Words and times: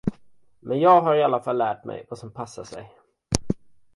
Men 0.59 0.79
jag 0.79 1.01
har 1.01 1.15
i 1.15 1.23
alla 1.23 1.39
fall 1.39 1.57
lärt 1.57 1.83
mig, 1.83 2.05
vad 2.09 2.19
som 2.19 2.31
passar 2.31 2.63
sig. 2.63 2.91